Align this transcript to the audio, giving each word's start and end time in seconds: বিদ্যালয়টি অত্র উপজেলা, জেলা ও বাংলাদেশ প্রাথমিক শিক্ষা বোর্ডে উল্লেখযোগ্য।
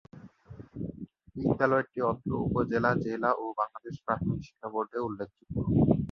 বিদ্যালয়টি 1.35 1.99
অত্র 2.11 2.29
উপজেলা, 2.45 2.91
জেলা 3.03 3.31
ও 3.35 3.55
বাংলাদেশ 3.59 3.95
প্রাথমিক 4.05 4.39
শিক্ষা 4.45 4.67
বোর্ডে 4.73 4.97
উল্লেখযোগ্য। 5.07 5.55